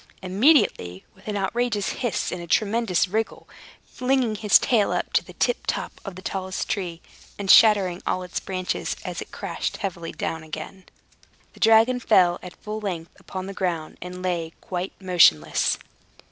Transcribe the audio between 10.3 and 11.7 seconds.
again the